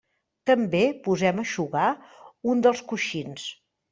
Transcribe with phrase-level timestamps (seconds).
[0.49, 1.91] També posem a eixugar
[2.53, 3.47] un dels coixins.